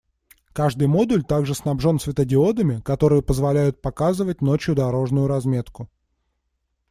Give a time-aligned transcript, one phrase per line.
[0.51, 5.91] Каждый модуль также снабжен светодиодами, которые позволяют «показывать» ночью дорожную разметку.